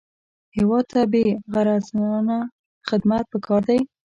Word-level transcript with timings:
هېواد 0.57 0.85
ته 0.91 1.01
بېغرضانه 1.11 2.37
خدمت 2.87 3.23
پکار 3.31 3.61
دی 3.69 3.79